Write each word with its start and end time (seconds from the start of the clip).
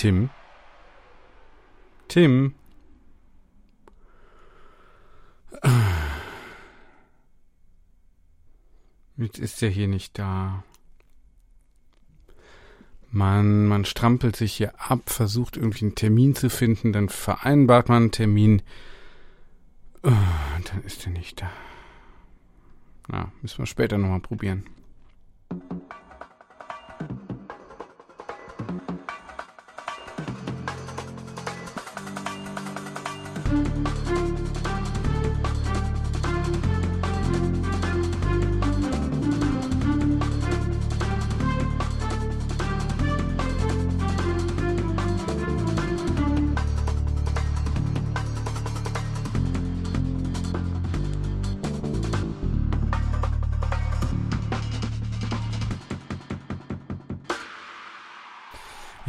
Tim? 0.00 0.30
Tim? 2.08 2.54
Jetzt 9.18 9.38
ist 9.38 9.62
er 9.62 9.68
hier 9.68 9.88
nicht 9.88 10.18
da. 10.18 10.64
Man, 13.10 13.66
man 13.66 13.84
strampelt 13.84 14.36
sich 14.36 14.54
hier 14.54 14.72
ab, 14.80 15.10
versucht 15.10 15.58
irgendwie 15.58 15.84
einen 15.84 15.96
Termin 15.96 16.34
zu 16.34 16.48
finden, 16.48 16.94
dann 16.94 17.10
vereinbart 17.10 17.90
man 17.90 18.04
einen 18.04 18.10
Termin. 18.10 18.62
Und 20.00 20.14
dann 20.72 20.82
ist 20.86 21.04
er 21.04 21.12
nicht 21.12 21.42
da. 21.42 21.50
Na, 23.08 23.30
müssen 23.42 23.58
wir 23.58 23.66
später 23.66 23.98
nochmal 23.98 24.20
probieren. 24.20 24.64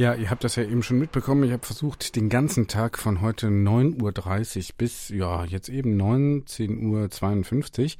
Ja, 0.02 0.16
ihr 0.16 0.31
habt 0.31 0.44
das 0.44 0.55
ja 0.55 0.63
eben 0.63 0.81
schon 0.81 0.97
mitbekommen. 0.97 1.44
Ich 1.44 1.52
habe 1.52 1.63
versucht, 1.63 2.16
den 2.16 2.27
ganzen 2.27 2.67
Tag 2.67 2.97
von 2.97 3.21
heute 3.21 3.49
9.30 3.49 4.57
Uhr 4.57 4.75
bis, 4.75 5.09
ja, 5.09 5.45
jetzt 5.45 5.69
eben 5.69 6.01
19.52 6.01 7.97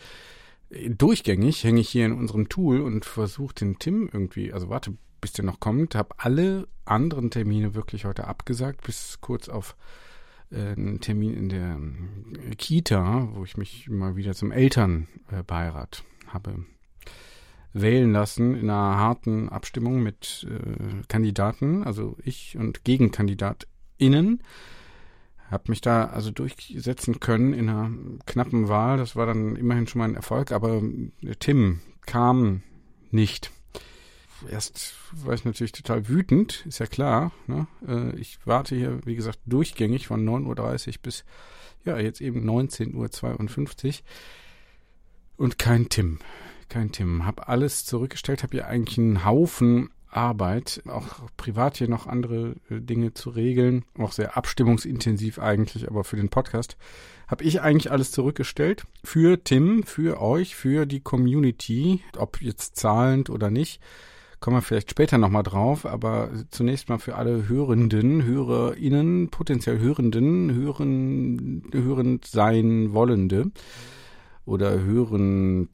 Uhr 0.72 0.96
durchgängig 0.98 1.64
hänge 1.64 1.80
ich 1.80 1.90
hier 1.90 2.08
in 2.08 2.14
unserem 2.14 2.50
Tool 2.50 2.82
und 2.82 3.06
versuche 3.06 3.54
den 3.54 3.78
Tim 3.78 4.10
irgendwie, 4.12 4.52
also 4.52 4.68
warte, 4.68 4.98
bis 5.22 5.34
der 5.34 5.46
noch 5.46 5.60
kommt, 5.60 5.94
habe 5.94 6.16
alle 6.18 6.68
anderen 6.86 7.30
Termine 7.30 7.76
wirklich 7.76 8.06
heute 8.06 8.26
abgesagt, 8.26 8.82
bis 8.84 9.20
kurz 9.22 9.48
auf 9.48 9.76
äh, 10.50 10.72
einen 10.72 11.02
Termin 11.02 11.36
in 11.36 11.50
der 11.50 11.80
äh, 12.50 12.56
Kita, 12.56 13.30
wo 13.34 13.44
ich 13.44 13.58
mich 13.58 13.90
mal 13.90 14.16
wieder 14.16 14.34
zum 14.34 14.52
Elternbeirat 14.52 16.04
habe 16.26 16.66
wählen 17.74 18.12
lassen 18.12 18.56
in 18.56 18.70
einer 18.70 18.98
harten 18.98 19.50
Abstimmung 19.50 20.04
mit 20.04 20.48
äh, 20.50 21.04
Kandidaten, 21.08 21.84
also 21.84 22.18
ich 22.24 22.58
und 22.58 22.84
GegenkandidatInnen. 22.84 24.44
Hab 25.50 25.68
mich 25.68 25.82
da 25.82 26.06
also 26.06 26.32
durchsetzen 26.32 27.20
können 27.20 27.54
in 27.54 27.70
einer 27.70 27.92
knappen 28.26 28.70
Wahl. 28.70 28.98
Das 28.98 29.16
war 29.16 29.26
dann 29.26 29.58
immerhin 29.58 29.86
schon 29.86 30.00
mal 30.00 30.08
ein 30.08 30.16
Erfolg, 30.16 30.52
aber 30.52 30.82
äh, 31.22 31.36
Tim 31.40 31.82
kam 32.06 32.64
nicht. 33.10 33.52
Erst 34.50 34.96
war 35.12 35.34
ich 35.34 35.46
natürlich 35.46 35.72
total 35.74 36.08
wütend, 36.08 36.66
ist 36.66 36.80
ja 36.80 36.88
klar. 36.88 37.32
Ne? 37.48 37.68
Äh, 37.88 38.16
ich 38.20 38.40
warte 38.46 38.76
hier, 38.76 39.00
wie 39.06 39.16
gesagt, 39.16 39.40
durchgängig 39.46 40.08
von 40.08 40.28
9.30 40.28 40.88
Uhr 40.88 40.94
bis 41.04 41.26
ja, 41.84 41.98
jetzt 41.98 42.22
eben 42.22 42.48
19.52 42.50 43.88
Uhr. 43.88 43.94
Und 45.38 45.58
kein 45.58 45.90
Tim 45.90 46.20
kein 46.72 46.92
Tim. 46.92 47.26
Hab 47.26 47.50
alles 47.50 47.86
zurückgestellt, 47.86 48.42
habe 48.42 48.54
hier 48.54 48.68
eigentlich 48.68 48.98
einen 48.98 49.26
Haufen 49.26 49.90
Arbeit, 50.12 50.82
auch 50.88 51.06
privat 51.38 51.78
hier 51.78 51.88
noch 51.88 52.08
andere 52.08 52.56
äh, 52.70 52.80
Dinge 52.82 53.14
zu 53.14 53.30
regeln, 53.30 53.86
auch 53.98 54.12
sehr 54.12 54.36
abstimmungsintensiv 54.36 55.40
eigentlich, 55.40 55.88
aber 55.88 56.04
für 56.04 56.18
den 56.18 56.30
Podcast 56.30 56.78
habe 57.28 57.44
ich 57.46 57.62
eigentlich 57.62 57.92
alles 57.92 58.12
zurückgestellt 58.12 58.84
für 59.04 59.42
Tim, 59.42 59.84
für 59.84 60.22
euch, 60.22 60.56
für 60.56 60.86
die 60.86 61.00
Community, 61.00 62.02
ob 62.18 62.42
jetzt 62.42 62.76
zahlend 62.76 63.30
oder 63.30 63.50
nicht. 63.50 63.82
Kommen 64.42 64.58
wir 64.58 64.62
vielleicht 64.62 64.90
später 64.90 65.18
nochmal 65.18 65.44
drauf, 65.44 65.86
aber 65.86 66.32
zunächst 66.50 66.90
mal 66.90 66.98
für 66.98 67.16
alle 67.16 67.48
Hörenden, 67.48 68.26
HörerInnen, 68.26 69.30
potenziell 69.30 69.80
Hörenden, 69.80 70.54
hören, 70.54 71.64
hörend 71.72 72.26
sein 72.26 72.92
Wollende 72.94 73.52
oder 74.46 74.80
hören, 74.80 75.70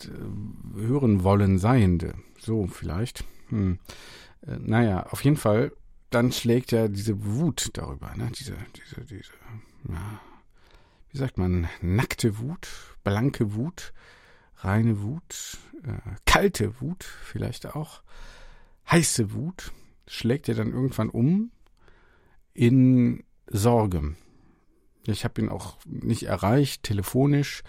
hören 0.76 1.24
wollen 1.24 1.58
Seiende. 1.60 2.14
So 2.40 2.68
vielleicht. 2.68 3.24
Hm. 3.50 3.80
Äh, 4.46 4.58
naja, 4.60 5.08
auf 5.08 5.24
jeden 5.24 5.38
Fall, 5.38 5.72
dann 6.10 6.32
schlägt 6.32 6.72
ja 6.72 6.88
diese 6.88 7.26
Wut 7.26 7.70
darüber, 7.74 8.14
ne? 8.16 8.30
Diese, 8.38 8.56
diese, 8.76 9.02
diese, 9.06 9.32
ja, 9.90 10.20
wie 11.10 11.18
sagt 11.18 11.38
man, 11.38 11.68
nackte 11.82 12.40
Wut, 12.40 12.68
blanke 13.04 13.54
Wut, 13.56 13.94
reine 14.58 15.02
Wut, 15.02 15.58
äh, 15.84 15.98
kalte 16.26 16.80
Wut 16.82 17.04
vielleicht 17.04 17.76
auch, 17.76 18.04
heiße 18.90 19.34
Wut, 19.34 19.72
schlägt 20.08 20.48
ja 20.48 20.54
dann 20.54 20.72
irgendwann 20.72 21.10
um 21.10 21.52
in 22.54 23.24
Sorge. 23.48 24.16
Ich 25.06 25.24
habe 25.24 25.42
ihn 25.42 25.50
auch 25.50 25.78
nicht 25.86 26.24
erreicht, 26.24 26.84
telefonisch 26.84 27.64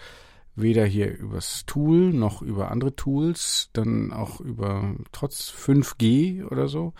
weder 0.61 0.85
hier 0.85 1.17
übers 1.17 1.65
Tool 1.65 2.13
noch 2.13 2.41
über 2.41 2.71
andere 2.71 2.95
Tools, 2.95 3.69
dann 3.73 4.11
auch 4.11 4.39
über 4.39 4.95
trotz 5.11 5.51
5G 5.51 6.45
oder 6.45 6.67
so 6.67 6.93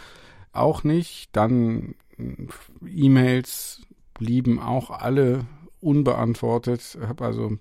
auch 0.51 0.83
nicht. 0.83 1.29
Dann 1.33 1.95
äh, 2.17 2.47
E-Mails 2.87 3.81
blieben 4.13 4.59
auch 4.59 4.89
alle 4.89 5.45
unbeantwortet. 5.79 6.97
Habe 7.01 7.25
also 7.25 7.57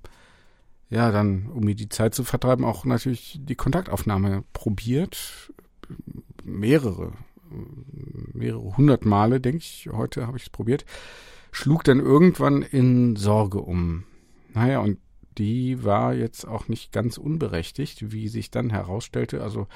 ja 0.91 1.11
dann, 1.13 1.47
um 1.47 1.65
mir 1.65 1.75
die 1.75 1.89
Zeit 1.89 2.15
zu 2.15 2.25
vertreiben, 2.25 2.65
auch 2.65 2.85
natürlich 2.85 3.39
die 3.43 3.55
Kontaktaufnahme 3.55 4.45
probiert. 4.53 5.53
Mehrere, 6.45 7.13
mehrere 8.33 8.77
hundert 8.77 9.05
Male, 9.05 9.41
denke 9.41 9.59
ich. 9.59 9.89
Heute 9.93 10.27
habe 10.27 10.39
ich 10.39 10.45
es 10.45 10.51
probiert. 10.51 10.85
Schlug 11.53 11.85
dann 11.85 12.01
irgendwann 12.01 12.63
in 12.63 13.17
Sorge 13.17 13.61
um. 13.61 14.05
Naja, 14.55 14.81
und 14.81 14.99
die 15.39 15.85
war 15.85 16.15
jetzt 16.15 16.47
auch 16.47 16.69
nicht 16.69 16.93
ganz 16.93 17.19
unberechtigt, 17.19 18.13
wie 18.13 18.29
sich 18.29 18.51
dann 18.51 18.71
herausstellte. 18.71 19.43
Also 19.43 19.67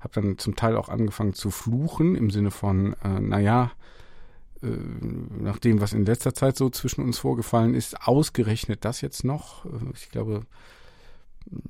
habe 0.00 0.14
dann 0.14 0.38
zum 0.38 0.56
Teil 0.56 0.76
auch 0.76 0.88
angefangen 0.88 1.32
zu 1.32 1.50
fluchen 1.50 2.16
im 2.16 2.30
Sinne 2.30 2.50
von, 2.50 2.94
äh, 3.04 3.20
naja, 3.20 3.70
äh, 4.62 4.66
nach 4.66 5.58
dem, 5.58 5.80
was 5.80 5.92
in 5.92 6.04
letzter 6.04 6.34
Zeit 6.34 6.56
so 6.56 6.70
zwischen 6.70 7.04
uns 7.04 7.18
vorgefallen 7.18 7.74
ist, 7.74 8.00
ausgerechnet 8.02 8.84
das 8.84 9.00
jetzt 9.00 9.24
noch. 9.24 9.64
Äh, 9.64 9.68
ich 9.94 10.10
glaube, 10.10 10.42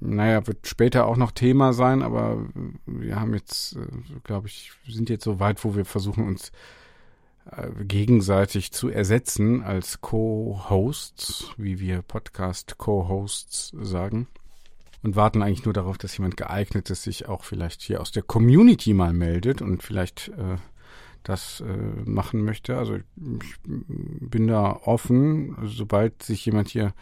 naja, 0.00 0.46
wird 0.46 0.66
später 0.66 1.06
auch 1.06 1.16
noch 1.16 1.32
Thema 1.32 1.72
sein, 1.72 2.02
aber 2.02 2.44
wir 2.86 3.20
haben 3.20 3.34
jetzt, 3.34 3.76
äh, 3.76 3.86
glaube 4.24 4.48
ich, 4.48 4.72
sind 4.86 5.10
jetzt 5.10 5.24
so 5.24 5.40
weit, 5.40 5.64
wo 5.64 5.74
wir 5.74 5.84
versuchen 5.84 6.26
uns 6.26 6.52
gegenseitig 7.86 8.72
zu 8.72 8.88
ersetzen 8.88 9.62
als 9.62 10.00
Co-Hosts, 10.00 11.50
wie 11.56 11.80
wir 11.80 12.02
Podcast-Co-Hosts 12.02 13.72
sagen. 13.80 14.28
und 15.02 15.16
warten 15.16 15.42
eigentlich 15.42 15.64
nur 15.64 15.74
darauf, 15.74 15.98
dass 15.98 16.16
jemand 16.16 16.36
geeignetes 16.36 17.02
sich 17.02 17.28
auch 17.28 17.42
vielleicht 17.44 17.82
hier 17.82 18.00
aus 18.00 18.12
der 18.12 18.22
Community 18.22 18.94
mal 18.94 19.12
meldet 19.12 19.60
und 19.60 19.82
vielleicht 19.82 20.28
äh, 20.28 20.56
das 21.24 21.60
äh, 21.60 21.76
machen 22.04 22.44
möchte. 22.44 22.76
Also 22.76 22.96
ich 22.96 23.04
bin 23.64 24.46
da 24.46 24.80
offen, 24.84 25.56
sobald 25.64 26.22
sich 26.22 26.46
jemand 26.46 26.68
hier 26.68 26.94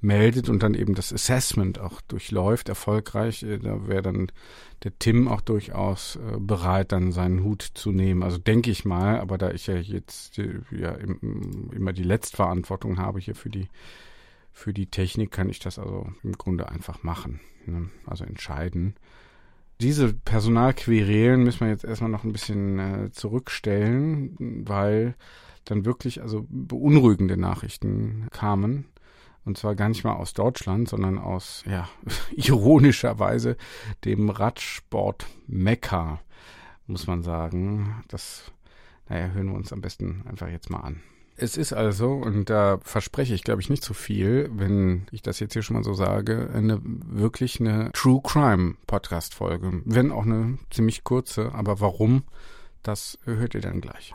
meldet 0.00 0.48
und 0.48 0.62
dann 0.62 0.74
eben 0.74 0.94
das 0.94 1.12
Assessment 1.12 1.78
auch 1.78 2.00
durchläuft, 2.02 2.68
erfolgreich, 2.68 3.42
äh, 3.42 3.58
da 3.58 3.86
wäre 3.86 4.02
dann 4.02 4.32
der 4.82 4.98
Tim 4.98 5.28
auch 5.28 5.40
durchaus 5.40 6.16
äh, 6.16 6.38
bereit, 6.38 6.92
dann 6.92 7.12
seinen 7.12 7.44
Hut 7.44 7.62
zu 7.62 7.92
nehmen. 7.92 8.22
Also 8.22 8.38
denke 8.38 8.70
ich 8.70 8.84
mal, 8.84 9.20
aber 9.20 9.36
da 9.38 9.50
ich 9.50 9.66
ja 9.66 9.76
jetzt 9.76 10.38
äh, 10.38 10.60
ja 10.70 10.92
im, 10.92 11.70
immer 11.74 11.92
die 11.92 12.02
Letztverantwortung 12.02 12.98
habe 12.98 13.20
hier 13.20 13.34
für 13.34 13.50
die 13.50 13.68
für 14.52 14.72
die 14.74 14.86
Technik, 14.86 15.30
kann 15.30 15.48
ich 15.48 15.60
das 15.60 15.78
also 15.78 16.08
im 16.22 16.32
Grunde 16.32 16.68
einfach 16.68 17.02
machen. 17.02 17.40
Ne? 17.66 17.88
Also 18.04 18.24
entscheiden. 18.24 18.94
Diese 19.80 20.12
Personalquerelen 20.12 21.44
müssen 21.44 21.60
wir 21.60 21.68
jetzt 21.68 21.84
erstmal 21.84 22.10
noch 22.10 22.24
ein 22.24 22.32
bisschen 22.32 22.78
äh, 22.78 23.10
zurückstellen, 23.12 24.64
weil 24.66 25.14
dann 25.64 25.84
wirklich 25.84 26.20
also 26.20 26.46
beunruhigende 26.48 27.36
Nachrichten 27.36 28.26
kamen 28.32 28.86
und 29.50 29.58
zwar 29.58 29.74
gar 29.74 29.88
nicht 29.88 30.04
mal 30.04 30.14
aus 30.14 30.32
Deutschland, 30.32 30.88
sondern 30.88 31.18
aus, 31.18 31.64
ja, 31.68 31.88
ironischerweise 32.36 33.56
dem 34.04 34.30
Radsport 34.30 35.26
Mekka, 35.48 36.20
muss 36.86 37.08
man 37.08 37.24
sagen. 37.24 38.04
Das, 38.06 38.52
naja, 39.08 39.26
hören 39.30 39.48
wir 39.48 39.56
uns 39.56 39.72
am 39.72 39.80
besten 39.80 40.22
einfach 40.28 40.46
jetzt 40.46 40.70
mal 40.70 40.82
an. 40.82 41.02
Es 41.34 41.56
ist 41.56 41.72
also, 41.72 42.12
und 42.12 42.48
da 42.48 42.78
verspreche 42.82 43.34
ich, 43.34 43.42
glaube 43.42 43.60
ich, 43.60 43.68
nicht 43.68 43.82
zu 43.82 43.92
viel, 43.92 44.48
wenn 44.52 45.08
ich 45.10 45.22
das 45.22 45.40
jetzt 45.40 45.54
hier 45.54 45.62
schon 45.62 45.74
mal 45.74 45.82
so 45.82 45.94
sage, 45.94 46.50
eine 46.54 46.80
wirklich 46.84 47.58
eine 47.58 47.90
True 47.92 48.20
Crime 48.22 48.76
Podcast 48.86 49.34
Folge. 49.34 49.82
Wenn 49.84 50.12
auch 50.12 50.26
eine 50.26 50.58
ziemlich 50.70 51.02
kurze, 51.02 51.52
aber 51.56 51.80
warum, 51.80 52.22
das 52.84 53.18
hört 53.24 53.56
ihr 53.56 53.62
dann 53.62 53.80
gleich. 53.80 54.14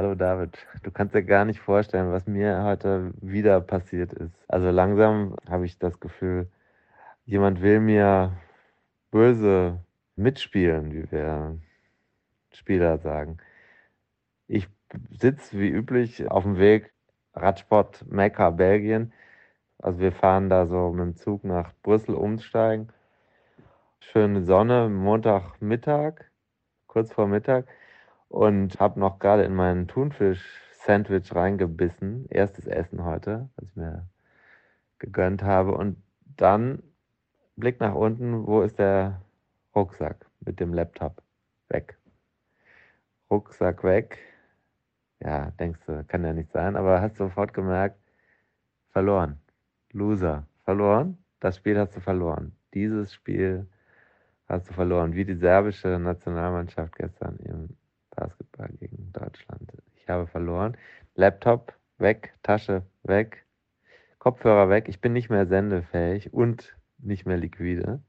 Hallo 0.00 0.14
David, 0.14 0.56
du 0.82 0.90
kannst 0.90 1.14
dir 1.14 1.22
gar 1.22 1.44
nicht 1.44 1.60
vorstellen, 1.60 2.10
was 2.10 2.26
mir 2.26 2.64
heute 2.64 3.12
wieder 3.20 3.60
passiert 3.60 4.14
ist. 4.14 4.32
Also 4.48 4.70
langsam 4.70 5.36
habe 5.46 5.66
ich 5.66 5.78
das 5.78 6.00
Gefühl, 6.00 6.48
jemand 7.26 7.60
will 7.60 7.80
mir 7.80 8.32
böse 9.10 9.84
mitspielen, 10.16 10.94
wie 10.94 11.12
wir 11.12 11.58
Spieler 12.50 12.96
sagen. 12.96 13.36
Ich 14.48 14.70
sitze 15.10 15.58
wie 15.58 15.68
üblich 15.68 16.30
auf 16.30 16.44
dem 16.44 16.56
Weg 16.56 16.94
Radsport 17.34 18.06
Mekka, 18.10 18.48
Belgien. 18.48 19.12
Also 19.76 19.98
wir 19.98 20.12
fahren 20.12 20.48
da 20.48 20.64
so 20.64 20.92
mit 20.92 21.00
dem 21.02 21.16
Zug 21.16 21.44
nach 21.44 21.74
Brüssel 21.82 22.14
umsteigen. 22.14 22.88
Schöne 23.98 24.44
Sonne, 24.44 24.88
Montagmittag, 24.88 26.24
kurz 26.86 27.12
vor 27.12 27.26
Mittag 27.26 27.66
und 28.30 28.78
habe 28.78 29.00
noch 29.00 29.18
gerade 29.18 29.42
in 29.42 29.54
meinen 29.54 29.88
Thunfisch-Sandwich 29.88 31.34
reingebissen. 31.34 32.26
Erstes 32.30 32.66
Essen 32.66 33.04
heute, 33.04 33.50
was 33.56 33.68
ich 33.68 33.76
mir 33.76 34.06
gegönnt 34.98 35.42
habe. 35.42 35.72
Und 35.72 36.00
dann 36.36 36.82
Blick 37.56 37.80
nach 37.80 37.94
unten, 37.94 38.46
wo 38.46 38.62
ist 38.62 38.78
der 38.78 39.20
Rucksack 39.74 40.26
mit 40.40 40.60
dem 40.60 40.72
Laptop? 40.72 41.22
Weg. 41.68 41.98
Rucksack 43.28 43.82
weg. 43.82 44.18
Ja, 45.20 45.50
denkst 45.58 45.80
du, 45.86 46.04
kann 46.04 46.24
ja 46.24 46.32
nicht 46.32 46.52
sein, 46.52 46.76
aber 46.76 47.00
hast 47.00 47.16
sofort 47.16 47.52
gemerkt, 47.52 47.98
verloren. 48.90 49.40
Loser. 49.90 50.46
Verloren. 50.64 51.18
Das 51.40 51.56
Spiel 51.56 51.76
hast 51.78 51.96
du 51.96 52.00
verloren. 52.00 52.52
Dieses 52.74 53.12
Spiel 53.12 53.66
hast 54.46 54.68
du 54.68 54.72
verloren. 54.72 55.14
Wie 55.14 55.24
die 55.24 55.34
serbische 55.34 55.98
Nationalmannschaft 55.98 56.94
gestern 56.94 57.36
im 57.40 57.76
Basketball 58.20 58.68
gegen 58.78 59.12
Deutschland. 59.12 59.72
Ich 59.96 60.08
habe 60.08 60.26
verloren. 60.26 60.76
Laptop 61.14 61.74
weg, 61.96 62.34
Tasche 62.42 62.82
weg, 63.02 63.46
Kopfhörer 64.18 64.68
weg. 64.68 64.88
Ich 64.88 65.00
bin 65.00 65.14
nicht 65.14 65.30
mehr 65.30 65.46
sendefähig 65.46 66.34
und 66.34 66.76
nicht 66.98 67.24
mehr 67.24 67.38
liquide. 67.38 68.02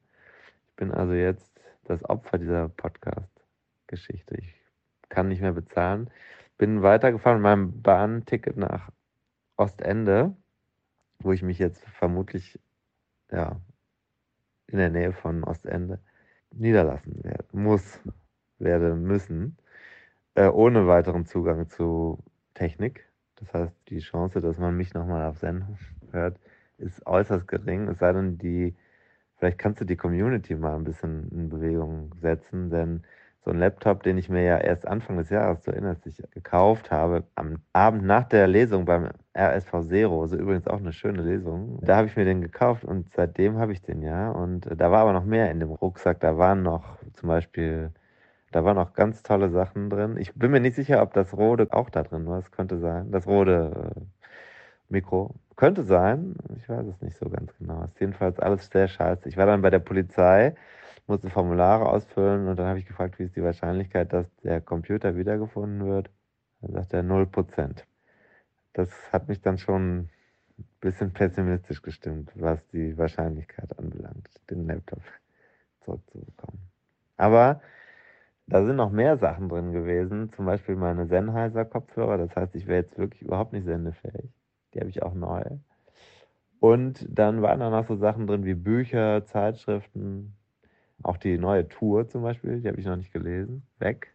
Ich 0.68 0.76
bin 0.76 0.92
also 0.92 1.14
jetzt 1.14 1.62
das 1.86 2.04
Opfer 2.04 2.38
dieser 2.38 2.68
Podcast-Geschichte. 2.68 4.36
Ich 4.38 4.54
kann 5.08 5.30
nicht 5.30 5.42
mehr 5.42 5.54
bezahlen. 5.54 6.10
Bin 6.58 6.82
weitergefahren 6.84 7.38
mit 7.38 7.44
meinem 7.44 7.82
Bahnticket 7.82 8.58
nach 8.58 8.90
Ostende, 9.56 10.36
wo 11.20 11.32
ich 11.32 11.42
mich 11.42 11.58
jetzt 11.58 11.88
vermutlich 11.88 12.60
ja, 13.32 13.62
in 14.68 14.78
der 14.78 14.90
Nähe 14.90 15.14
von 15.14 15.46
Ostende 15.46 16.00
niederlassen 16.52 17.24
werde, 17.24 17.46
muss, 17.54 18.02
werde 18.60 18.96
müssen 18.96 19.58
äh, 20.36 20.48
ohne 20.48 20.88
weiteren 20.88 21.26
Zugang 21.26 21.68
zu 21.70 22.20
Technik. 22.54 23.08
Das 23.38 23.54
heißt, 23.54 23.74
die 23.90 24.00
Chance, 24.00 24.42
dass 24.42 24.58
man 24.60 24.76
mich 24.78 24.94
nochmal 24.94 25.26
auf 25.26 25.38
Sendung 25.40 25.78
hört, 26.12 26.38
ist 26.78 27.06
äußerst 27.06 27.48
gering. 27.48 27.88
Es 27.88 28.00
sei 28.00 28.14
denn, 28.14 28.38
die, 28.38 28.76
vielleicht 29.38 29.58
kannst 29.58 29.82
du 29.82 29.86
die 29.86 29.98
Community 29.98 30.56
mal 30.56 30.76
ein 30.76 30.84
bisschen 30.84 31.30
in 31.32 31.50
Bewegung 31.50 32.14
setzen, 32.22 32.70
denn 32.70 33.04
so 33.44 33.50
ein 33.52 33.58
Laptop, 33.58 34.04
den 34.04 34.20
ich 34.20 34.30
mir 34.30 34.44
ja 34.44 34.58
erst 34.60 34.88
Anfang 34.88 35.18
des 35.18 35.32
Jahres, 35.32 35.64
du 35.64 35.72
erinnerst 35.72 36.06
dich, 36.06 36.22
gekauft 36.32 36.92
habe, 36.92 37.24
am 37.34 37.58
Abend 37.74 38.04
nach 38.06 38.26
der 38.26 38.48
Lesung 38.48 38.86
beim 38.86 39.10
RSV 39.36 39.82
Zero, 39.88 40.28
so 40.28 40.38
übrigens 40.38 40.68
auch 40.68 40.78
eine 40.78 40.94
schöne 40.94 41.24
Lesung, 41.24 41.80
da 41.82 41.98
habe 41.98 42.08
ich 42.08 42.16
mir 42.16 42.26
den 42.26 42.42
gekauft 42.42 42.86
und 42.86 43.12
seitdem 43.16 43.58
habe 43.58 43.72
ich 43.72 43.82
den 43.82 44.04
ja. 44.04 44.30
Und 44.30 44.70
da 44.76 44.92
war 44.92 45.02
aber 45.02 45.14
noch 45.14 45.26
mehr 45.26 45.50
in 45.50 45.60
dem 45.60 45.72
Rucksack. 45.72 46.20
Da 46.20 46.38
waren 46.38 46.62
noch 46.62 46.98
zum 47.14 47.30
Beispiel 47.30 47.92
da 48.52 48.66
waren 48.66 48.78
auch 48.78 48.94
ganz 48.94 49.24
tolle 49.24 49.50
Sachen 49.50 49.90
drin. 49.90 50.18
Ich 50.18 50.34
bin 50.34 50.52
mir 50.52 50.60
nicht 50.60 50.76
sicher, 50.76 51.02
ob 51.02 51.14
das 51.14 51.34
Rode 51.34 51.68
auch 51.72 51.90
da 51.90 52.04
drin 52.04 52.28
war. 52.28 52.40
Es 52.40 52.52
könnte 52.52 52.80
sein. 52.80 53.12
Das 53.12 53.26
Rode 53.26 53.94
äh, 53.96 54.02
Mikro. 54.90 55.36
Könnte 55.56 55.84
sein. 55.84 56.36
Ich 56.58 56.68
weiß 56.68 56.86
es 56.88 57.02
nicht 57.02 57.18
so 57.18 57.30
ganz 57.30 57.56
genau. 57.58 57.84
Ist 57.86 58.00
jedenfalls 58.00 58.40
alles 58.40 58.70
sehr 58.70 58.88
scheiße. 58.88 59.30
Ich 59.30 59.38
war 59.38 59.46
dann 59.46 59.62
bei 59.62 59.70
der 59.70 59.80
Polizei, 59.80 60.56
musste 61.08 61.30
Formulare 61.30 61.88
ausfüllen 61.88 62.48
und 62.48 62.58
dann 62.58 62.68
habe 62.68 62.80
ich 62.80 62.86
gefragt, 62.86 63.20
wie 63.20 63.24
ist 63.24 63.36
die 63.36 63.44
Wahrscheinlichkeit, 63.44 64.12
dass 64.12 64.26
der 64.44 64.60
Computer 64.60 65.16
wiedergefunden 65.16 65.88
wird. 65.88 66.10
Dann 66.62 66.74
sagt 66.74 66.94
er 66.94 67.04
0%. 67.04 67.84
Das 68.74 68.90
hat 69.14 69.28
mich 69.28 69.42
dann 69.42 69.58
schon 69.58 70.10
ein 70.58 70.68
bisschen 70.82 71.14
pessimistisch 71.14 71.82
gestimmt, 71.82 72.32
was 72.36 72.66
die 72.68 72.98
Wahrscheinlichkeit 72.98 73.78
anbelangt, 73.78 74.30
den 74.50 74.68
Laptop 74.68 75.02
zurückzubekommen. 75.82 76.60
Aber 77.18 77.62
da 78.48 78.66
sind 78.66 78.76
noch 78.76 78.92
mehr 78.92 79.18
Sachen 79.18 79.50
drin 79.50 79.72
gewesen, 79.72 80.32
zum 80.34 80.46
Beispiel 80.46 80.76
meine 80.76 81.08
Sennheiser 81.08 81.66
Kopfhörer. 81.66 82.18
Das 82.18 82.36
heißt, 82.36 82.56
ich 82.56 82.68
wäre 82.68 82.82
jetzt 82.82 82.98
wirklich 82.98 83.22
überhaupt 83.22 83.54
nicht 83.54 83.66
sendefähig. 83.66 84.30
Die 84.74 84.80
habe 84.80 84.90
ich 84.90 85.04
auch 85.04 85.14
neu. 85.14 85.44
Und 86.60 87.08
dann 87.10 87.42
waren 87.42 87.60
da 87.60 87.70
noch 87.70 87.88
so 87.88 87.96
Sachen 87.96 88.28
drin 88.28 88.46
wie 88.46 88.54
Bücher, 88.54 89.26
Zeitschriften, 89.26 90.36
auch 91.04 91.18
die 91.18 91.38
neue 91.38 91.68
Tour 91.68 92.08
zum 92.08 92.22
Beispiel, 92.22 92.62
die 92.62 92.68
habe 92.68 92.80
ich 92.80 92.86
noch 92.86 92.96
nicht 92.96 93.14
gelesen. 93.14 93.64
Weg. 93.80 94.14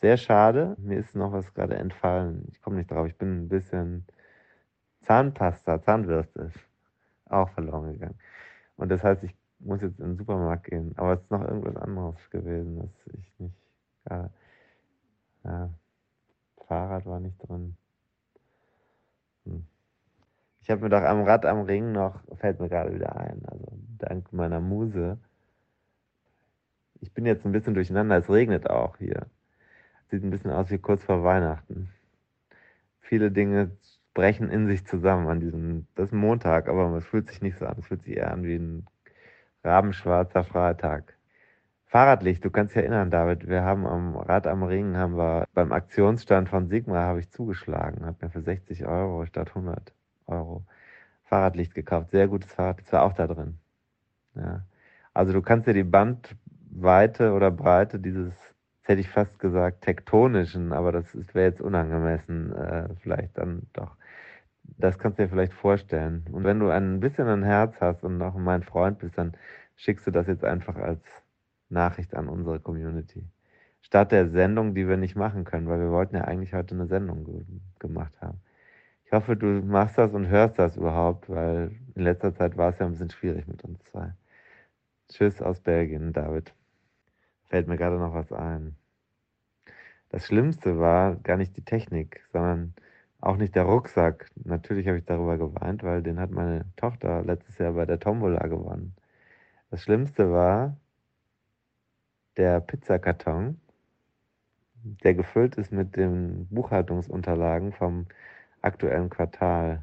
Sehr 0.00 0.16
schade. 0.16 0.76
Mir 0.78 0.98
ist 0.98 1.14
noch 1.14 1.32
was 1.32 1.54
gerade 1.54 1.76
entfallen. 1.76 2.46
Ich 2.50 2.60
komme 2.60 2.76
nicht 2.76 2.90
drauf. 2.90 3.06
Ich 3.06 3.16
bin 3.16 3.44
ein 3.44 3.48
bisschen 3.48 4.06
Zahnpasta, 5.02 5.80
Zahnbürste 5.82 6.50
auch 7.28 7.48
verloren 7.50 7.92
gegangen. 7.92 8.18
Und 8.76 8.90
das 8.90 9.02
heißt, 9.02 9.22
ich 9.24 9.34
muss 9.58 9.80
jetzt 9.82 9.98
in 9.98 10.06
den 10.06 10.16
Supermarkt 10.16 10.64
gehen. 10.64 10.92
Aber 10.96 11.14
es 11.14 11.20
ist 11.20 11.30
noch 11.30 11.42
irgendwas 11.42 11.76
anderes 11.76 12.30
gewesen, 12.30 12.78
das 12.78 13.14
ich 13.14 13.32
nicht. 13.38 13.56
Ja, 14.08 14.30
ja, 15.44 15.70
Fahrrad 16.66 17.06
war 17.06 17.20
nicht 17.20 17.38
drin. 17.38 17.76
Hm. 19.44 19.66
Ich 20.60 20.70
habe 20.70 20.82
mir 20.82 20.88
doch 20.88 21.02
am 21.02 21.22
Rad 21.22 21.46
am 21.46 21.62
Ring 21.62 21.92
noch, 21.92 22.20
fällt 22.38 22.58
mir 22.58 22.68
gerade 22.68 22.92
wieder 22.92 23.16
ein, 23.16 23.42
also 23.46 23.66
dank 23.98 24.32
meiner 24.32 24.60
Muse. 24.60 25.18
Ich 27.00 27.12
bin 27.12 27.24
jetzt 27.26 27.44
ein 27.44 27.52
bisschen 27.52 27.74
durcheinander, 27.74 28.16
es 28.16 28.28
regnet 28.28 28.68
auch 28.68 28.96
hier. 28.96 29.26
Sieht 30.10 30.24
ein 30.24 30.30
bisschen 30.30 30.50
aus 30.50 30.70
wie 30.70 30.78
kurz 30.78 31.04
vor 31.04 31.22
Weihnachten. 31.22 31.90
Viele 33.00 33.30
Dinge 33.30 33.70
brechen 34.14 34.50
in 34.50 34.66
sich 34.66 34.84
zusammen 34.86 35.28
an 35.28 35.40
diesem, 35.40 35.86
das 35.94 36.06
ist 36.06 36.14
Montag, 36.14 36.68
aber 36.68 36.96
es 36.96 37.04
fühlt 37.04 37.28
sich 37.28 37.42
nicht 37.42 37.58
so 37.58 37.66
an. 37.66 37.76
Es 37.78 37.86
fühlt 37.86 38.02
sich 38.02 38.16
eher 38.16 38.32
an 38.32 38.42
wie 38.42 38.56
ein 38.56 38.86
rabenschwarzer 39.66 40.44
Freitag. 40.44 41.16
Fahrradlicht, 41.86 42.44
du 42.44 42.50
kannst 42.50 42.74
dich 42.74 42.82
erinnern, 42.82 43.10
David, 43.10 43.48
wir 43.48 43.62
haben 43.62 43.86
am 43.86 44.16
Rad 44.16 44.46
am 44.46 44.62
Ring, 44.62 44.96
haben 44.96 45.16
wir 45.16 45.44
beim 45.54 45.72
Aktionsstand 45.72 46.48
von 46.48 46.68
Sigma 46.68 46.98
habe 47.00 47.20
ich 47.20 47.30
zugeschlagen, 47.30 48.06
habe 48.06 48.16
mir 48.22 48.30
für 48.30 48.42
60 48.42 48.86
Euro 48.86 49.26
statt 49.26 49.48
100 49.48 49.92
Euro 50.26 50.64
Fahrradlicht 51.24 51.74
gekauft. 51.74 52.10
Sehr 52.10 52.28
gutes 52.28 52.52
Fahrrad, 52.52 52.80
das 52.80 52.92
war 52.92 53.02
auch 53.02 53.12
da 53.12 53.26
drin. 53.26 53.58
Ja. 54.34 54.62
Also 55.14 55.32
du 55.32 55.42
kannst 55.42 55.66
dir 55.66 55.74
die 55.74 55.84
Bandweite 55.84 57.32
oder 57.32 57.50
Breite 57.50 57.98
dieses, 57.98 58.34
hätte 58.82 59.00
ich 59.00 59.08
fast 59.08 59.38
gesagt, 59.38 59.82
tektonischen, 59.82 60.72
aber 60.72 60.92
das 60.92 61.06
wäre 61.34 61.48
jetzt 61.48 61.60
unangemessen, 61.60 62.54
äh, 62.54 62.88
vielleicht 63.00 63.38
dann 63.38 63.62
doch. 63.72 63.96
Das 64.78 64.98
kannst 64.98 65.18
du 65.18 65.22
dir 65.22 65.28
vielleicht 65.28 65.54
vorstellen. 65.54 66.24
Und 66.32 66.44
wenn 66.44 66.58
du 66.58 66.68
ein 66.68 67.00
bisschen 67.00 67.28
ein 67.28 67.42
Herz 67.42 67.80
hast 67.80 68.04
und 68.04 68.18
noch 68.18 68.34
mein 68.36 68.62
Freund 68.62 68.98
bist, 68.98 69.16
dann 69.16 69.36
schickst 69.76 70.06
du 70.06 70.10
das 70.10 70.26
jetzt 70.26 70.44
einfach 70.44 70.76
als 70.76 71.02
Nachricht 71.68 72.14
an 72.14 72.28
unsere 72.28 72.60
Community. 72.60 73.24
Statt 73.80 74.12
der 74.12 74.28
Sendung, 74.28 74.74
die 74.74 74.88
wir 74.88 74.96
nicht 74.96 75.16
machen 75.16 75.44
können, 75.44 75.68
weil 75.68 75.78
wir 75.78 75.90
wollten 75.90 76.16
ja 76.16 76.24
eigentlich 76.24 76.54
heute 76.54 76.74
eine 76.74 76.86
Sendung 76.86 77.24
ge 77.24 77.42
gemacht 77.78 78.12
haben. 78.20 78.40
Ich 79.04 79.12
hoffe, 79.12 79.36
du 79.36 79.46
machst 79.46 79.98
das 79.98 80.12
und 80.12 80.26
hörst 80.28 80.58
das 80.58 80.76
überhaupt, 80.76 81.30
weil 81.30 81.70
in 81.94 82.02
letzter 82.02 82.34
Zeit 82.34 82.56
war 82.56 82.70
es 82.70 82.78
ja 82.80 82.86
ein 82.86 82.92
bisschen 82.92 83.10
schwierig 83.10 83.46
mit 83.46 83.62
uns 83.62 83.82
zwei. 83.84 84.12
Tschüss 85.08 85.40
aus 85.40 85.60
Belgien, 85.60 86.12
David. 86.12 86.52
Fällt 87.44 87.68
mir 87.68 87.76
gerade 87.76 87.98
noch 87.98 88.14
was 88.14 88.32
ein. 88.32 88.76
Das 90.08 90.26
Schlimmste 90.26 90.80
war 90.80 91.16
gar 91.16 91.36
nicht 91.36 91.56
die 91.56 91.64
Technik, 91.64 92.24
sondern 92.32 92.74
auch 93.26 93.36
nicht 93.36 93.54
der 93.56 93.64
Rucksack. 93.64 94.30
Natürlich 94.44 94.86
habe 94.88 94.98
ich 94.98 95.04
darüber 95.04 95.36
geweint, 95.36 95.82
weil 95.82 96.02
den 96.02 96.20
hat 96.20 96.30
meine 96.30 96.64
Tochter 96.76 97.22
letztes 97.22 97.58
Jahr 97.58 97.72
bei 97.72 97.84
der 97.84 98.00
Tombola 98.00 98.46
gewonnen. 98.46 98.94
Das 99.70 99.82
Schlimmste 99.82 100.30
war 100.30 100.76
der 102.36 102.60
Pizzakarton, 102.60 103.60
der 105.02 105.14
gefüllt 105.14 105.56
ist 105.56 105.72
mit 105.72 105.96
den 105.96 106.46
Buchhaltungsunterlagen 106.50 107.72
vom 107.72 108.06
aktuellen 108.62 109.10
Quartal. 109.10 109.82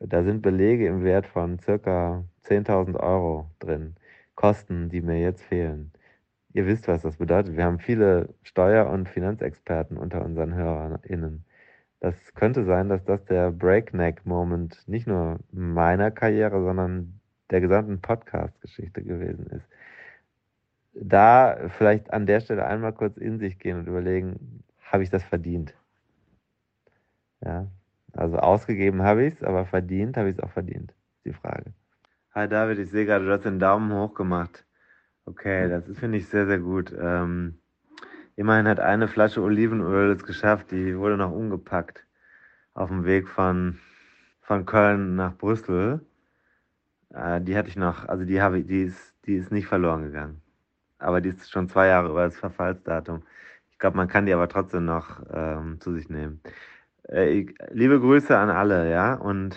Da 0.00 0.24
sind 0.24 0.42
Belege 0.42 0.86
im 0.88 1.04
Wert 1.04 1.26
von 1.26 1.58
circa 1.60 2.24
10.000 2.44 2.98
Euro 2.98 3.50
drin. 3.60 3.96
Kosten, 4.34 4.88
die 4.88 5.00
mir 5.00 5.20
jetzt 5.20 5.42
fehlen. 5.42 5.92
Ihr 6.52 6.66
wisst, 6.66 6.88
was 6.88 7.02
das 7.02 7.16
bedeutet. 7.16 7.56
Wir 7.56 7.64
haben 7.64 7.78
viele 7.78 8.34
Steuer- 8.42 8.90
und 8.90 9.08
Finanzexperten 9.08 9.96
unter 9.96 10.24
unseren 10.24 10.54
HörerInnen. 10.54 11.44
Das 12.00 12.14
könnte 12.34 12.64
sein, 12.64 12.88
dass 12.88 13.04
das 13.04 13.24
der 13.24 13.50
Breakneck-Moment 13.50 14.86
nicht 14.86 15.06
nur 15.06 15.40
meiner 15.50 16.10
Karriere, 16.10 16.62
sondern 16.62 17.20
der 17.50 17.60
gesamten 17.60 18.00
Podcast-Geschichte 18.00 19.02
gewesen 19.02 19.46
ist. 19.46 19.66
Da 20.94 21.68
vielleicht 21.68 22.12
an 22.12 22.26
der 22.26 22.40
Stelle 22.40 22.66
einmal 22.66 22.92
kurz 22.92 23.16
in 23.16 23.38
sich 23.38 23.58
gehen 23.58 23.78
und 23.78 23.86
überlegen, 23.86 24.62
habe 24.80 25.02
ich 25.02 25.10
das 25.10 25.24
verdient? 25.24 25.74
Ja, 27.40 27.66
also 28.12 28.36
ausgegeben 28.38 29.02
habe 29.02 29.24
ich 29.24 29.34
es, 29.34 29.42
aber 29.42 29.66
verdient 29.66 30.16
habe 30.16 30.28
ich 30.28 30.36
es 30.36 30.42
auch 30.42 30.50
verdient, 30.50 30.92
ist 31.16 31.24
die 31.24 31.32
Frage. 31.32 31.72
Hi 32.34 32.48
David, 32.48 32.78
ich 32.78 32.90
sehe 32.90 33.06
gerade, 33.06 33.24
du 33.24 33.32
hast 33.32 33.44
den 33.44 33.58
Daumen 33.58 33.92
hoch 33.92 34.14
gemacht. 34.14 34.64
Okay, 35.24 35.68
das 35.68 35.84
finde 35.98 36.18
ich 36.18 36.28
sehr, 36.28 36.46
sehr 36.46 36.58
gut. 36.58 36.94
Ähm, 36.98 37.58
immerhin 38.38 38.68
hat 38.68 38.78
eine 38.78 39.08
Flasche 39.08 39.42
Olivenöl 39.42 40.12
es 40.12 40.24
geschafft, 40.24 40.70
die 40.70 40.96
wurde 40.96 41.16
noch 41.16 41.32
umgepackt 41.32 42.06
auf 42.72 42.88
dem 42.88 43.04
Weg 43.04 43.28
von, 43.28 43.80
von 44.42 44.64
Köln 44.64 45.16
nach 45.16 45.36
Brüssel. 45.36 46.06
Äh, 47.12 47.40
die 47.40 47.56
hatte 47.56 47.68
ich 47.68 47.76
noch, 47.76 48.06
also 48.08 48.24
die 48.24 48.40
habe 48.40 48.60
ich, 48.60 48.66
die 48.66 48.82
ist, 48.84 49.14
die 49.26 49.34
ist 49.34 49.50
nicht 49.50 49.66
verloren 49.66 50.04
gegangen. 50.04 50.40
Aber 50.98 51.20
die 51.20 51.30
ist 51.30 51.50
schon 51.50 51.68
zwei 51.68 51.88
Jahre 51.88 52.10
über 52.10 52.24
das 52.24 52.36
Verfallsdatum. 52.38 53.24
Ich 53.72 53.78
glaube, 53.80 53.96
man 53.96 54.08
kann 54.08 54.26
die 54.26 54.34
aber 54.34 54.48
trotzdem 54.48 54.84
noch 54.84 55.20
ähm, 55.32 55.80
zu 55.80 55.92
sich 55.94 56.08
nehmen. 56.08 56.40
Äh, 57.08 57.46
liebe 57.70 58.00
Grüße 58.00 58.36
an 58.38 58.50
alle, 58.50 58.90
ja, 58.90 59.14
und 59.14 59.56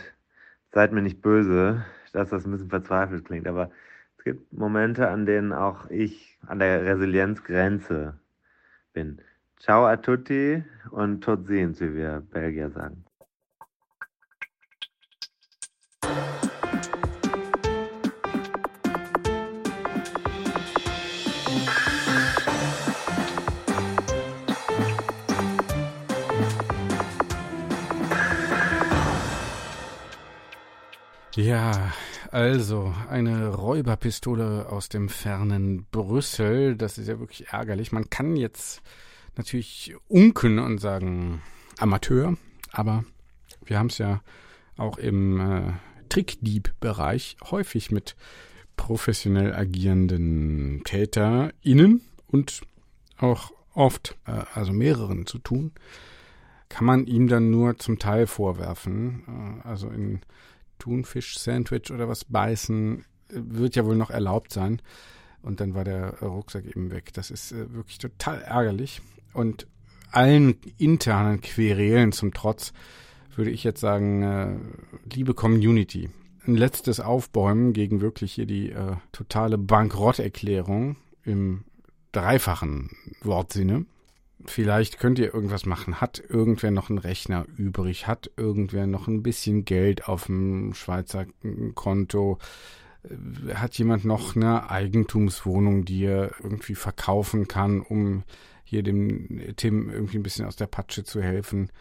seid 0.72 0.92
mir 0.92 1.04
nicht 1.04 1.22
böse, 1.22 1.86
dass 2.14 2.30
das 2.30 2.46
ein 2.46 2.52
bisschen 2.52 2.70
verzweifelt 2.70 3.26
klingt, 3.26 3.48
aber 3.48 3.72
es 4.18 4.24
gibt 4.24 4.54
Momente, 4.54 5.10
an 5.10 5.26
denen 5.26 5.54
auch 5.54 5.90
ich 5.90 6.40
an 6.48 6.60
der 6.60 6.84
Resilienzgrenze 6.86 8.21
bin. 8.94 9.22
Ciao 9.60 9.86
a 9.86 9.96
tutti 9.98 10.64
und 10.92 11.22
tot 11.24 11.48
sehen, 11.48 11.80
wie 11.80 11.94
wir 11.94 12.22
Belgier 12.32 12.70
sagen. 12.72 13.06
Ja, 31.36 31.94
also 32.32 32.94
eine 33.10 33.50
Räuberpistole 33.50 34.70
aus 34.70 34.88
dem 34.88 35.10
fernen 35.10 35.86
Brüssel, 35.92 36.76
das 36.78 36.98
ist 36.98 37.08
ja 37.08 37.20
wirklich 37.20 37.50
ärgerlich. 37.50 37.92
Man 37.92 38.10
kann 38.10 38.38
jetzt 38.38 38.82
natürlich 39.36 39.94
unken 40.08 40.60
und 40.60 40.80
sagen 40.80 41.42
Amateur, 41.78 42.38
aber 42.72 43.04
wir 43.66 43.78
haben 43.78 43.88
es 43.88 43.98
ja 43.98 44.22
auch 44.78 44.98
im 44.98 45.40
äh, 45.40 45.74
Trickdieb-Bereich 46.10 47.38
häufig 47.50 47.92
mit 47.92 48.16
professionell 48.78 49.54
agierenden 49.54 50.82
TäterInnen 50.86 52.02
und 52.28 52.62
auch 53.18 53.52
oft, 53.74 54.18
äh, 54.26 54.44
also 54.54 54.72
mehreren 54.72 55.26
zu 55.26 55.38
tun, 55.38 55.72
kann 56.70 56.86
man 56.86 57.06
ihm 57.06 57.28
dann 57.28 57.52
nur 57.52 57.78
zum 57.78 58.00
Teil 58.00 58.26
vorwerfen. 58.26 59.62
Äh, 59.64 59.68
also 59.68 59.90
in 59.90 60.22
Thunfisch-Sandwich 60.82 61.92
oder 61.92 62.10
was 62.10 62.26
beißen, 62.26 63.06
wird 63.30 63.76
ja 63.76 63.86
wohl 63.86 63.96
noch 63.96 64.10
erlaubt 64.10 64.52
sein. 64.52 64.82
Und 65.42 65.60
dann 65.60 65.74
war 65.74 65.84
der 65.84 66.20
Rucksack 66.20 66.66
eben 66.66 66.92
weg. 66.92 67.14
Das 67.14 67.32
ist 67.32 67.52
äh, 67.52 67.74
wirklich 67.74 67.98
total 67.98 68.42
ärgerlich. 68.42 69.02
Und 69.34 69.68
allen 70.12 70.56
internen 70.78 71.42
Querelen 71.42 72.12
zum 72.12 72.34
Trotz 72.34 72.74
würde 73.36 73.52
ich 73.52 73.64
jetzt 73.64 73.80
sagen, 73.80 74.24
äh, 74.24 75.16
liebe 75.16 75.34
Community, 75.34 76.10
ein 76.46 76.56
letztes 76.56 77.00
Aufbäumen 77.00 77.74
gegen 77.74 78.02
wirklich 78.02 78.34
hier 78.34 78.46
die 78.46 78.72
äh, 78.72 78.96
totale 79.12 79.58
Bankrotterklärung 79.58 80.98
im 81.24 81.64
dreifachen 82.12 82.90
Wortsinne. 83.22 83.86
Vielleicht 84.46 85.00
könnt 85.00 85.20
ihr 85.20 85.34
irgendwas 85.34 85.66
machen. 85.66 86.02
Hat 86.02 86.22
irgendwer 86.28 86.72
noch 86.72 86.90
einen 86.90 87.00
Rechner 87.00 87.46
übrig? 87.58 88.08
Hat 88.08 88.32
irgendwer 88.38 88.88
noch 88.88 89.08
ein 89.08 89.24
bisschen 89.24 89.66
Geld 89.66 90.08
auf 90.08 90.26
dem 90.26 90.74
Schweizer 90.74 91.26
Konto? 91.76 92.40
Äh, 93.04 93.56
hat 93.56 93.78
jemand 93.78 94.06
noch 94.06 94.36
eine 94.36 94.70
Eigentumswohnung, 94.70 95.86
die 95.86 96.06
er 96.06 96.32
irgendwie 96.42 96.76
verkaufen 96.76 97.48
kann, 97.48 97.82
um 97.82 98.24
hier 98.64 98.84
dem 98.84 99.56
Tim 99.58 99.90
irgendwie 99.90 100.18
ein 100.18 100.24
bisschen 100.24 100.46
aus 100.46 100.56
der 100.56 100.68
Patsche 100.68 101.04
zu 101.04 101.22
helfen? 101.22 101.72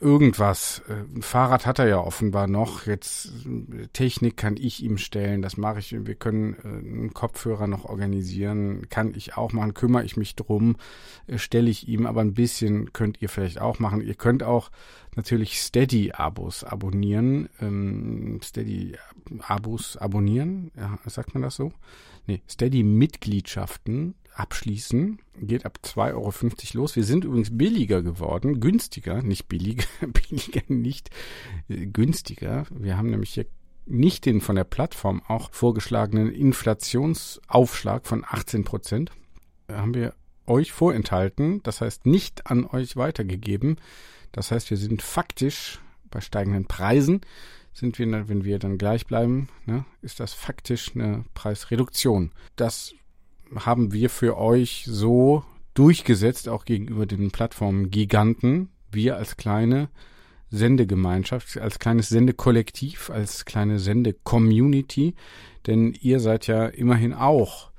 Irgendwas. 0.00 0.82
Ein 0.88 1.22
Fahrrad 1.22 1.66
hat 1.66 1.78
er 1.78 1.88
ja 1.88 1.98
offenbar 1.98 2.46
noch. 2.46 2.86
Jetzt 2.86 3.32
Technik 3.92 4.36
kann 4.36 4.56
ich 4.56 4.82
ihm 4.82 4.98
stellen. 4.98 5.42
Das 5.42 5.56
mache 5.56 5.78
ich. 5.78 5.94
Wir 6.06 6.14
können 6.14 6.54
äh, 6.54 6.68
einen 6.68 7.14
Kopfhörer 7.14 7.66
noch 7.66 7.84
organisieren. 7.84 8.88
Kann 8.88 9.14
ich 9.14 9.36
auch 9.36 9.52
machen. 9.52 9.74
Kümmere 9.74 10.04
ich 10.04 10.16
mich 10.16 10.36
drum. 10.36 10.76
Äh, 11.26 11.38
stelle 11.38 11.70
ich 11.70 11.88
ihm. 11.88 12.06
Aber 12.06 12.20
ein 12.20 12.34
bisschen 12.34 12.92
könnt 12.92 13.22
ihr 13.22 13.28
vielleicht 13.28 13.60
auch 13.60 13.78
machen. 13.78 14.00
Ihr 14.00 14.14
könnt 14.14 14.42
auch 14.42 14.70
natürlich 15.14 15.60
Steady-Abos 15.60 16.64
abonnieren. 16.64 17.48
Ähm, 17.60 18.40
Steady-Abos 18.42 19.96
abonnieren. 19.96 20.70
Ja, 20.76 20.98
sagt 21.06 21.34
man 21.34 21.42
das 21.42 21.56
so? 21.56 21.72
Nee, 22.26 22.42
Steady-Mitgliedschaften 22.48 24.14
abschließen. 24.38 25.18
Geht 25.40 25.66
ab 25.66 25.78
2,50 25.82 26.14
Euro 26.14 26.32
los. 26.74 26.96
Wir 26.96 27.04
sind 27.04 27.24
übrigens 27.24 27.56
billiger 27.56 28.02
geworden, 28.02 28.60
günstiger, 28.60 29.22
nicht 29.22 29.48
billiger, 29.48 29.84
billiger, 30.06 30.62
nicht 30.68 31.10
äh, 31.68 31.86
günstiger. 31.86 32.66
Wir 32.70 32.96
haben 32.96 33.10
nämlich 33.10 33.34
hier 33.34 33.46
nicht 33.86 34.26
den 34.26 34.40
von 34.40 34.56
der 34.56 34.64
Plattform 34.64 35.22
auch 35.28 35.52
vorgeschlagenen 35.52 36.32
Inflationsaufschlag 36.32 38.06
von 38.06 38.24
18 38.26 38.64
Prozent. 38.64 39.12
Haben 39.70 39.94
wir 39.94 40.14
euch 40.46 40.72
vorenthalten, 40.72 41.62
das 41.62 41.80
heißt 41.80 42.06
nicht 42.06 42.50
an 42.50 42.66
euch 42.66 42.96
weitergegeben. 42.96 43.76
Das 44.32 44.50
heißt, 44.50 44.70
wir 44.70 44.76
sind 44.76 45.02
faktisch 45.02 45.80
bei 46.10 46.20
steigenden 46.20 46.66
Preisen 46.66 47.20
sind 47.76 47.98
wir, 47.98 48.28
wenn 48.28 48.44
wir 48.44 48.58
dann 48.58 48.78
gleich 48.78 49.06
bleiben, 49.06 49.48
ne, 49.66 49.84
ist 50.00 50.18
das 50.18 50.32
faktisch 50.32 50.92
eine 50.94 51.24
Preisreduktion. 51.34 52.32
Das 52.56 52.94
haben 53.54 53.92
wir 53.92 54.10
für 54.10 54.36
euch 54.36 54.84
so 54.86 55.44
durchgesetzt, 55.74 56.48
auch 56.48 56.64
gegenüber 56.64 57.06
den 57.06 57.30
Plattformen 57.30 57.90
Giganten. 57.90 58.70
Wir 58.90 59.16
als 59.16 59.36
kleine 59.36 59.88
Sendegemeinschaft, 60.50 61.58
als 61.58 61.78
kleines 61.78 62.08
Sendekollektiv, 62.08 63.10
als 63.10 63.44
kleine 63.44 63.78
Sende-Community, 63.78 65.14
denn 65.66 65.92
ihr 65.92 66.20
seid 66.20 66.46
ja 66.46 66.66
immerhin 66.66 67.12
auch 67.12 67.70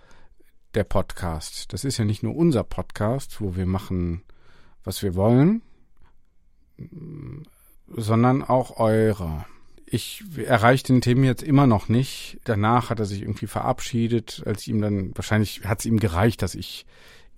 der 0.73 0.83
Podcast. 0.83 1.73
Das 1.73 1.83
ist 1.83 1.97
ja 1.97 2.05
nicht 2.05 2.23
nur 2.23 2.35
unser 2.35 2.63
Podcast, 2.63 3.41
wo 3.41 3.55
wir 3.55 3.65
machen, 3.65 4.23
was 4.83 5.01
wir 5.01 5.15
wollen, 5.15 5.61
sondern 7.87 8.43
auch 8.43 8.77
eure. 8.77 9.45
Ich 9.89 10.23
erreiche 10.35 10.83
den 10.83 10.99
Tim 10.99 11.23
jetzt 11.23 11.43
immer 11.43 11.65
noch 11.65 11.87
nicht. 11.87 12.39
Danach 12.43 12.89
hat 12.89 12.99
er 12.99 13.05
sich 13.05 13.21
irgendwie 13.21 13.47
verabschiedet, 13.47 14.43
als 14.45 14.67
ihm 14.67 14.81
dann, 14.81 15.15
wahrscheinlich 15.15 15.61
hat 15.63 15.79
es 15.79 15.85
ihm 15.85 15.99
gereicht, 15.99 16.41
dass 16.41 16.55
ich 16.55 16.85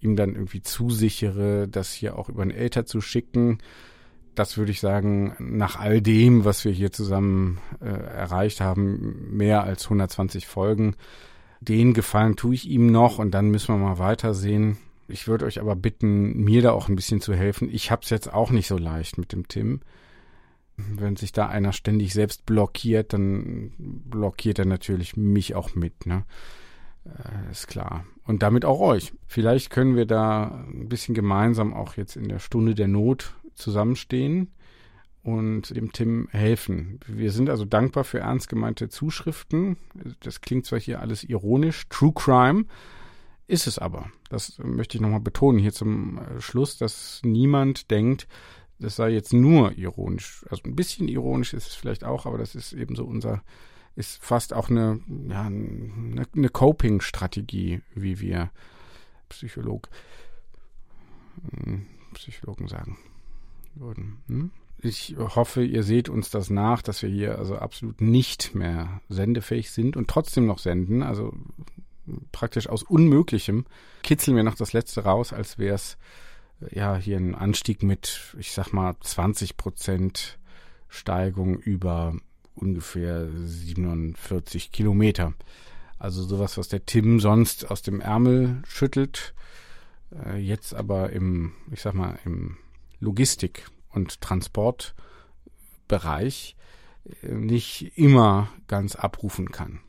ihm 0.02 0.16
dann 0.16 0.34
irgendwie 0.34 0.64
zusichere, 0.64 1.68
das 1.68 1.94
hier 1.94 2.18
auch 2.18 2.28
über 2.28 2.44
den 2.44 2.56
Äther 2.56 2.88
zu 2.88 3.02
schicken. 3.02 3.60
Das 4.34 4.58
würde 4.58 4.72
ich 4.72 4.80
sagen, 4.80 5.36
nach 5.38 5.76
all 5.76 6.02
dem, 6.02 6.44
was 6.44 6.66
wir 6.66 6.72
hier 6.72 6.92
zusammen 6.92 7.60
äh, 7.82 7.86
erreicht 7.86 8.62
haben, 8.62 9.36
mehr 9.36 9.64
als 9.64 9.84
120 9.84 10.48
Folgen, 10.48 10.96
den 11.60 11.94
Gefallen 11.94 12.36
tue 12.36 12.56
ich 12.56 12.68
ihm 12.68 12.88
noch 12.88 13.20
und 13.20 13.32
dann 13.32 13.50
müssen 13.50 13.76
wir 13.76 13.78
mal 13.78 14.00
weitersehen. 14.00 14.78
Ich 15.08 15.28
würde 15.28 15.46
euch 15.46 15.60
aber 15.60 15.76
bitten, 15.76 16.44
mir 16.44 16.64
da 16.64 16.72
auch 16.72 16.90
ein 16.90 16.96
bisschen 16.96 17.22
zu 17.22 17.36
helfen. 17.36 17.70
Ich 17.72 17.92
habe 17.92 18.02
es 18.04 18.10
jetzt 18.10 18.34
auch 18.34 18.50
nicht 18.50 18.68
so 18.68 18.78
leicht 18.78 19.20
mit 19.20 19.34
dem 19.34 19.48
Tim. 19.48 19.82
Wenn 20.96 21.16
sich 21.16 21.32
da 21.32 21.48
einer 21.48 21.74
ständig 21.74 22.14
selbst 22.14 22.46
blockiert, 22.46 23.14
dann 23.14 23.74
blockiert 23.78 24.60
er 24.60 24.66
natürlich 24.66 25.18
mich 25.18 25.56
auch 25.56 25.76
mit, 25.76 26.06
ne? 26.06 26.26
Äh, 27.06 27.52
ist 27.52 27.68
klar. 27.68 28.06
Und 28.26 28.44
damit 28.44 28.66
auch 28.66 28.80
euch. 28.80 29.14
Vielleicht 29.28 29.70
können 29.70 29.96
wir 29.96 30.06
da 30.06 30.66
ein 30.68 30.90
bisschen 30.90 31.16
gemeinsam 31.16 31.74
auch 31.74 31.96
jetzt 31.98 32.16
in 32.16 32.28
der 32.28 32.40
Stunde 32.40 32.76
der 32.76 32.88
Not 32.88 33.36
zusammenstehen 33.54 34.52
und 35.24 35.76
dem 35.76 35.92
Tim 35.92 36.28
helfen. 36.32 37.00
Wir 37.08 37.32
sind 37.32 37.50
also 37.50 37.66
dankbar 37.66 38.04
für 38.04 38.20
ernst 38.20 38.50
gemeinte 38.50 38.90
Zuschriften. 38.90 39.78
Das 40.22 40.42
klingt 40.42 40.66
zwar 40.66 40.80
hier 40.80 41.02
alles 41.02 41.24
ironisch, 41.24 41.88
True 41.90 42.14
Crime 42.14 42.66
ist 43.50 43.66
es 43.66 43.80
aber. 43.80 44.12
Das 44.30 44.60
möchte 44.60 44.96
ich 44.96 45.02
nochmal 45.02 45.20
betonen 45.20 45.58
hier 45.58 45.74
zum 45.74 46.20
äh, 46.20 46.40
Schluss, 46.40 46.78
dass 46.78 47.22
niemand 47.24 47.90
denkt, 47.90 48.28
das 48.80 48.96
sei 48.96 49.10
jetzt 49.10 49.34
nur 49.34 49.78
ironisch. 49.78 50.46
Also 50.50 50.64
ein 50.66 50.76
bisschen 50.76 51.08
ironisch 51.08 51.54
ist 51.54 51.68
es 51.68 51.76
vielleicht 51.76 52.04
auch, 52.04 52.26
aber 52.26 52.38
das 52.38 52.56
ist 52.56 52.74
eben 52.74 52.96
so 52.96 53.06
unser, 53.06 53.44
ist 53.96 54.24
fast 54.24 54.54
auch 54.54 54.70
eine, 54.70 55.00
ja, 55.28 55.44
eine, 55.44 56.26
eine 56.36 56.50
Coping-Strategie, 56.50 57.82
wie 57.94 58.20
wir 58.20 58.52
Psycholog, 59.28 59.90
hm, 61.52 61.86
Psychologen 62.14 62.68
sagen 62.68 62.98
würden. 63.76 64.18
Hm? 64.28 64.52
Ich 64.82 65.16
hoffe, 65.18 65.64
ihr 65.64 65.84
seht 65.84 66.08
uns 66.08 66.30
das 66.30 66.50
nach, 66.50 66.82
dass 66.82 67.02
wir 67.02 67.10
hier 67.10 67.38
also 67.38 67.58
absolut 67.58 68.00
nicht 68.00 68.56
mehr 68.56 69.02
sendefähig 69.10 69.72
sind 69.72 69.98
und 69.98 70.10
trotzdem 70.10 70.46
noch 70.46 70.60
senden. 70.60 71.04
Also 71.04 71.34
praktisch 72.32 72.70
aus 72.70 72.84
Unmöglichem 72.84 73.66
kitzeln 74.04 74.38
wir 74.38 74.44
noch 74.44 74.56
das 74.56 74.72
Letzte 74.72 75.04
raus, 75.04 75.34
als 75.34 75.58
wäre 75.58 75.76
es 75.76 75.98
ja 76.72 76.96
hier 76.96 77.18
ein 77.18 77.36
Anstieg 77.36 77.84
mit, 77.84 78.36
ich 78.38 78.52
sag 78.52 78.74
mal, 78.74 78.96
20 79.00 79.58
Prozent 79.58 80.40
Steigung 80.88 81.58
über 81.58 82.16
ungefähr 82.56 83.30
47 83.32 84.72
Kilometer. 84.72 85.34
Also 85.98 86.24
sowas, 86.24 86.58
was 86.58 86.70
der 86.70 86.86
Tim 86.86 87.20
sonst 87.20 87.70
aus 87.70 87.82
dem 87.82 88.00
Ärmel 88.02 88.62
schüttelt, 88.66 89.34
äh, 90.26 90.38
jetzt 90.38 90.74
aber 90.74 91.12
im, 91.12 91.54
ich 91.72 91.82
sag 91.82 91.94
mal, 91.94 92.18
im 92.26 92.58
Logistik- 93.00 93.70
und 93.90 94.22
Transportbereich 94.22 96.56
äh, 97.22 97.34
nicht 97.34 97.98
immer 97.98 98.50
ganz 98.68 98.96
abrufen 98.96 99.52
kann. 99.52 99.82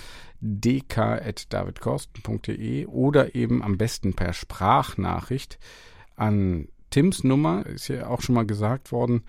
dk.davidkorsten.de 0.40 2.86
oder 2.86 3.36
eben 3.36 3.62
am 3.62 3.78
besten 3.78 4.14
per 4.14 4.32
Sprachnachricht 4.32 5.60
an 6.16 6.66
Tims 6.90 7.22
Nummer, 7.22 7.64
ist 7.66 7.86
ja 7.86 8.08
auch 8.08 8.22
schon 8.22 8.34
mal 8.34 8.44
gesagt 8.44 8.90
worden, 8.90 9.22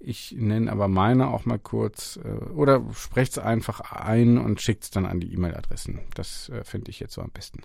ich 0.00 0.34
nenne 0.36 0.72
aber 0.72 0.88
meine 0.88 1.28
auch 1.28 1.44
mal 1.44 1.60
kurz 1.60 2.16
äh, 2.16 2.30
oder 2.50 2.82
sprecht 2.94 3.30
es 3.30 3.38
einfach 3.38 3.92
ein 3.92 4.38
und 4.38 4.60
schickt 4.60 4.82
es 4.82 4.90
dann 4.90 5.06
an 5.06 5.20
die 5.20 5.32
E-Mail-Adressen. 5.32 6.00
Das 6.16 6.48
äh, 6.48 6.64
finde 6.64 6.90
ich 6.90 6.98
jetzt 6.98 7.14
so 7.14 7.22
am 7.22 7.30
besten. 7.30 7.62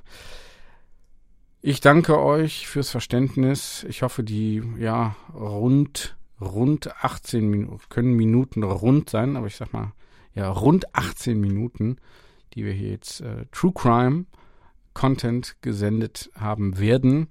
Ich 1.62 1.80
danke 1.80 2.20
euch 2.20 2.68
fürs 2.68 2.90
Verständnis. 2.90 3.86
Ich 3.88 4.02
hoffe, 4.02 4.24
die 4.24 4.64
ja 4.78 5.16
rund 5.34 6.18
rund 6.40 6.96
18 7.04 7.48
Minuten 7.48 7.84
können 7.90 8.14
Minuten 8.16 8.64
rund 8.64 9.12
sein, 9.12 9.38
aber 9.38 9.46
ich 9.46 9.58
sag 9.58 9.72
mal 9.72 9.94
ja 10.34 10.50
rund 10.50 10.96
18 10.96 11.40
Minuten, 11.40 11.98
die 12.54 12.66
wir 12.66 12.74
hier 12.74 12.90
jetzt 12.90 13.22
äh, 13.22 13.46
True 13.52 13.74
Crime 13.74 14.26
Content 14.96 15.56
gesendet 15.62 16.32
haben 16.36 16.80
werden 16.80 17.30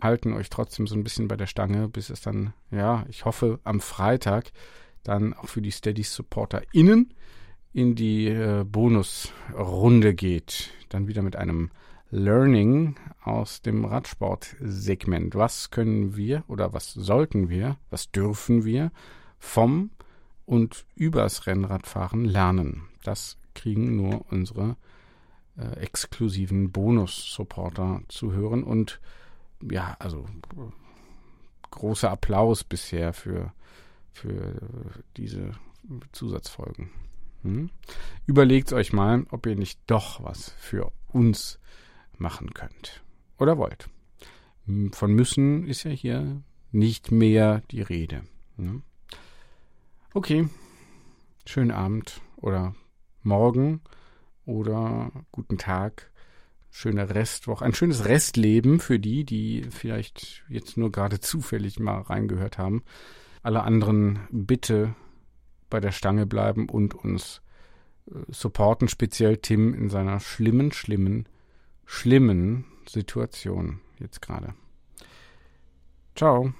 halten 0.00 0.32
euch 0.34 0.50
trotzdem 0.50 0.86
so 0.86 0.94
ein 0.94 1.04
bisschen 1.04 1.28
bei 1.28 1.36
der 1.36 1.46
Stange, 1.46 1.88
bis 1.88 2.10
es 2.10 2.20
dann, 2.20 2.52
ja, 2.70 3.04
ich 3.08 3.24
hoffe, 3.24 3.60
am 3.64 3.80
Freitag 3.80 4.52
dann 5.02 5.34
auch 5.34 5.48
für 5.48 5.62
die 5.62 5.70
Steady 5.70 6.02
Supporter 6.02 6.62
innen 6.72 7.14
in 7.72 7.94
die 7.94 8.28
äh, 8.28 8.64
Bonusrunde 8.64 10.14
geht. 10.14 10.70
Dann 10.88 11.08
wieder 11.08 11.22
mit 11.22 11.36
einem 11.36 11.70
Learning 12.14 12.94
aus 13.24 13.60
dem 13.60 13.84
Radsport-Segment. 13.84 15.34
Was 15.34 15.72
können 15.72 16.14
wir 16.14 16.44
oder 16.46 16.72
was 16.72 16.92
sollten 16.92 17.48
wir, 17.48 17.76
was 17.90 18.12
dürfen 18.12 18.64
wir 18.64 18.92
vom 19.40 19.90
und 20.46 20.86
übers 20.94 21.48
Rennradfahren 21.48 22.24
lernen? 22.24 22.82
Das 23.02 23.36
kriegen 23.52 23.96
nur 23.96 24.24
unsere 24.30 24.76
äh, 25.58 25.80
exklusiven 25.80 26.70
Bonus-Supporter 26.70 28.02
zu 28.06 28.32
hören 28.32 28.62
und 28.62 29.00
ja, 29.60 29.96
also 29.98 30.24
großer 31.72 32.12
Applaus 32.12 32.62
bisher 32.62 33.12
für, 33.12 33.52
für 34.12 34.54
diese 35.16 35.50
Zusatzfolgen. 36.12 36.90
Hm? 37.42 37.70
Überlegt 38.26 38.72
euch 38.72 38.92
mal, 38.92 39.26
ob 39.30 39.46
ihr 39.46 39.56
nicht 39.56 39.80
doch 39.88 40.22
was 40.22 40.50
für 40.50 40.92
uns 41.08 41.58
machen 42.18 42.54
könnt 42.54 43.02
oder 43.38 43.58
wollt. 43.58 43.88
Von 44.92 45.12
müssen 45.12 45.66
ist 45.66 45.84
ja 45.84 45.90
hier 45.90 46.42
nicht 46.72 47.12
mehr 47.12 47.62
die 47.70 47.82
Rede. 47.82 48.22
Ne? 48.56 48.82
Okay, 50.14 50.48
schönen 51.46 51.70
Abend 51.70 52.20
oder 52.36 52.74
morgen 53.22 53.80
oder 54.46 55.10
guten 55.32 55.58
Tag 55.58 56.10
schöne 56.74 57.14
Restwoche, 57.14 57.64
ein 57.64 57.72
schönes 57.72 58.04
Restleben 58.06 58.80
für 58.80 58.98
die, 58.98 59.24
die 59.24 59.64
vielleicht 59.70 60.42
jetzt 60.48 60.76
nur 60.76 60.90
gerade 60.90 61.20
zufällig 61.20 61.78
mal 61.78 62.00
reingehört 62.00 62.58
haben. 62.58 62.82
Alle 63.44 63.62
anderen 63.62 64.18
bitte 64.32 64.96
bei 65.70 65.78
der 65.78 65.92
Stange 65.92 66.26
bleiben 66.26 66.68
und 66.68 66.94
uns 66.94 67.42
äh, 68.10 68.14
supporten, 68.28 68.88
speziell 68.88 69.36
Tim 69.36 69.72
in 69.72 69.88
seiner 69.88 70.18
schlimmen, 70.18 70.72
schlimmen, 70.72 71.28
schlimmen 71.86 72.64
Situation 72.88 73.80
jetzt 73.98 74.20
gerade. 74.22 74.54
Ciao. 76.14 76.52